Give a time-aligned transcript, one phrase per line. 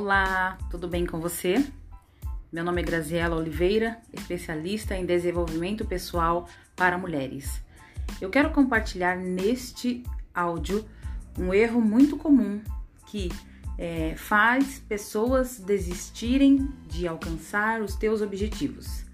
[0.00, 1.56] Olá, tudo bem com você?
[2.52, 7.60] Meu nome é Graziela Oliveira, especialista em desenvolvimento pessoal para mulheres.
[8.20, 10.86] Eu quero compartilhar neste áudio
[11.36, 12.62] um erro muito comum
[13.06, 13.28] que
[13.76, 19.04] é, faz pessoas desistirem de alcançar os teus objetivos.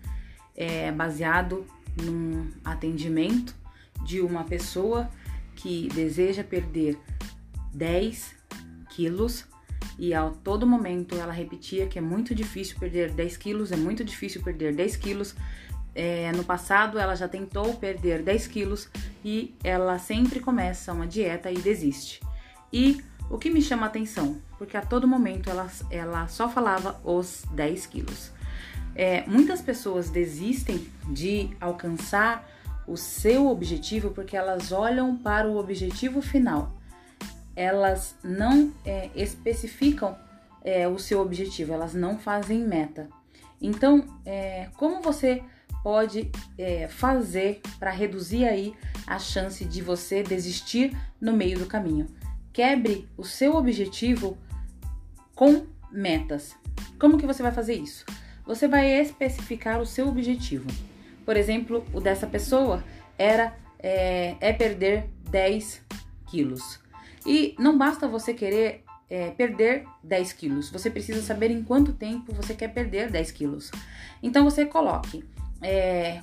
[0.54, 1.64] É baseado
[1.96, 3.56] num atendimento
[4.04, 5.08] de uma pessoa
[5.56, 6.98] que deseja perder
[7.72, 8.34] 10
[8.90, 9.46] quilos
[9.98, 14.04] e a todo momento ela repetia que é muito difícil perder 10 quilos, é muito
[14.04, 15.34] difícil perder 10 quilos.
[15.94, 18.88] É, no passado ela já tentou perder 10 quilos
[19.24, 22.20] e ela sempre começa uma dieta e desiste.
[22.72, 27.00] E o que me chama a atenção, porque a todo momento ela, ela só falava
[27.04, 28.32] os 10 quilos.
[28.96, 32.48] É, muitas pessoas desistem de alcançar
[32.86, 36.72] o seu objetivo porque elas olham para o objetivo final
[37.56, 40.16] elas não é, especificam
[40.62, 43.08] é, o seu objetivo, elas não fazem meta.
[43.60, 45.42] Então, é, como você
[45.82, 48.74] pode é, fazer para reduzir aí
[49.06, 52.06] a chance de você desistir no meio do caminho?
[52.52, 54.38] Quebre o seu objetivo
[55.34, 56.54] com metas.
[56.98, 58.04] Como que você vai fazer isso?
[58.46, 60.68] Você vai especificar o seu objetivo.
[61.24, 62.84] Por exemplo, o dessa pessoa
[63.18, 65.82] era é, é perder 10
[66.26, 66.83] quilos.
[67.26, 72.34] E não basta você querer é, perder 10 quilos, você precisa saber em quanto tempo
[72.34, 73.70] você quer perder 10 quilos.
[74.22, 75.24] Então você coloque.
[75.62, 76.20] É,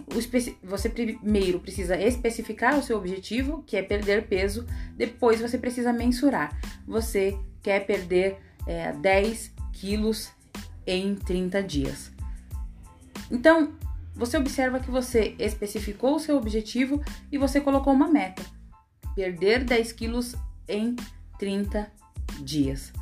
[0.62, 6.56] você primeiro precisa especificar o seu objetivo, que é perder peso, depois você precisa mensurar.
[6.88, 10.30] Você quer perder é, 10 quilos
[10.86, 12.12] em 30 dias.
[13.32, 13.74] Então,
[14.14, 18.44] você observa que você especificou o seu objetivo e você colocou uma meta:
[19.16, 20.36] perder 10 quilos
[20.72, 20.96] em
[21.38, 21.92] 30
[22.40, 22.94] dias.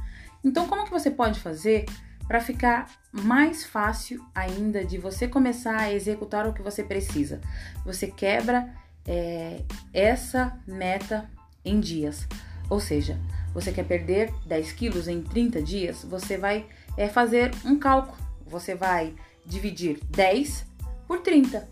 [0.43, 1.85] Então, como que você pode fazer
[2.27, 7.41] para ficar mais fácil ainda de você começar a executar o que você precisa?
[7.85, 8.73] Você quebra
[9.07, 9.61] é,
[9.93, 11.29] essa meta
[11.63, 12.27] em dias.
[12.69, 13.19] Ou seja,
[13.53, 18.17] você quer perder 10 quilos em 30 dias, você vai é, fazer um cálculo.
[18.45, 19.13] Você vai
[19.45, 20.65] dividir 10
[21.07, 21.67] por 30,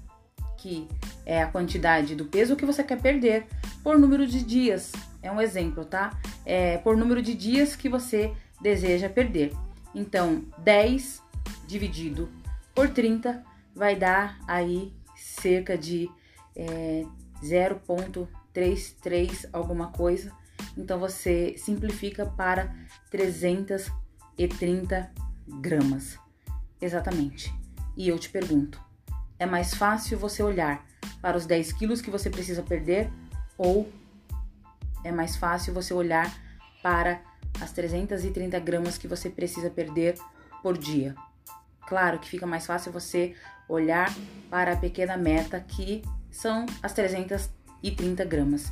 [0.58, 0.88] que
[1.26, 3.46] é a quantidade do peso que você quer perder
[3.88, 6.20] por número de dias é um exemplo, tá?
[6.46, 9.54] É por número de dias que você deseja perder.
[9.96, 11.24] Então, 10
[11.66, 12.28] dividido
[12.76, 13.42] por 30
[13.74, 16.10] vai dar aí cerca de
[16.54, 17.06] é,
[17.42, 20.34] 0,33 alguma coisa.
[20.78, 22.76] Então, você simplifica para
[23.10, 25.14] 330
[25.62, 26.20] gramas.
[26.82, 27.54] Exatamente.
[27.96, 28.82] E eu te pergunto:
[29.40, 30.86] é mais fácil você olhar
[31.22, 33.10] para os 10 quilos que você precisa perder
[33.58, 33.92] ou
[35.04, 36.34] é mais fácil você olhar
[36.82, 37.22] para
[37.60, 40.16] as 330 gramas que você precisa perder
[40.62, 41.16] por dia.
[41.88, 43.36] Claro que fica mais fácil você
[43.68, 44.14] olhar
[44.50, 48.72] para a pequena meta que são as 330 gramas.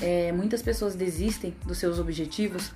[0.00, 2.72] É, muitas pessoas desistem dos seus objetivos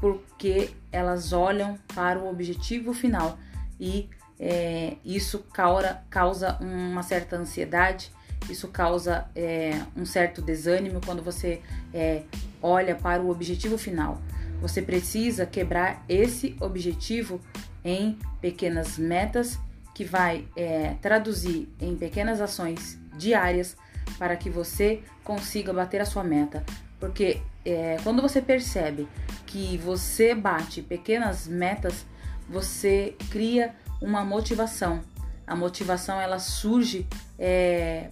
[0.00, 3.38] porque elas olham para o objetivo final
[3.78, 4.08] e
[4.38, 8.12] é, isso causa, causa uma certa ansiedade
[8.48, 11.60] isso causa é, um certo desânimo quando você
[11.92, 12.22] é,
[12.62, 14.20] olha para o objetivo final.
[14.60, 17.40] Você precisa quebrar esse objetivo
[17.84, 19.58] em pequenas metas
[19.94, 23.76] que vai é, traduzir em pequenas ações diárias
[24.18, 26.64] para que você consiga bater a sua meta.
[26.98, 29.08] Porque é, quando você percebe
[29.46, 32.04] que você bate pequenas metas,
[32.48, 35.00] você cria uma motivação.
[35.46, 37.06] A motivação ela surge
[37.38, 38.10] é,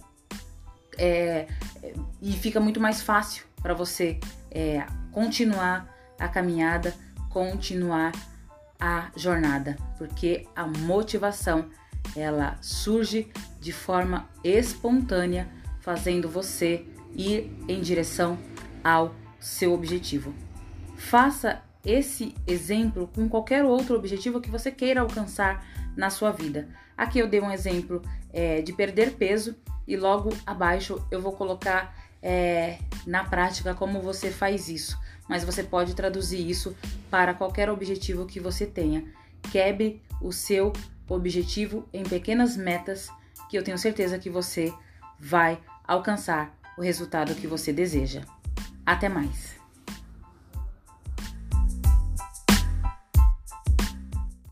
[0.97, 1.47] é,
[2.21, 4.19] e fica muito mais fácil para você
[4.51, 6.93] é, continuar a caminhada,
[7.29, 8.11] continuar
[8.79, 11.69] a jornada, porque a motivação
[12.15, 13.27] ela surge
[13.59, 15.47] de forma espontânea,
[15.81, 18.37] fazendo você ir em direção
[18.83, 20.33] ao seu objetivo.
[20.97, 25.65] Faça esse exemplo com qualquer outro objetivo que você queira alcançar
[25.95, 26.67] na sua vida.
[26.97, 28.01] Aqui eu dei um exemplo
[28.33, 29.55] é, de perder peso
[29.87, 34.97] e logo abaixo eu vou colocar é, na prática como você faz isso.
[35.27, 36.75] Mas você pode traduzir isso
[37.09, 39.05] para qualquer objetivo que você tenha.
[39.51, 40.73] Quebre o seu
[41.07, 43.09] objetivo em pequenas metas
[43.49, 44.73] que eu tenho certeza que você
[45.19, 48.21] vai alcançar o resultado que você deseja.
[48.85, 49.64] Até mais!